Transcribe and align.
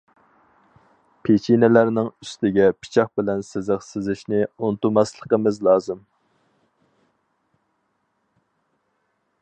پېچىنىلەرنىڭ 1.27 2.09
ئۈستىگە 2.25 2.65
پىچاق 2.85 3.11
بىلەن 3.21 3.43
سىزىق 3.49 3.85
سىزىشنى 3.89 4.41
ئۇنتۇماسلىقىمىز 4.47 5.63
لازىم. 5.69 6.05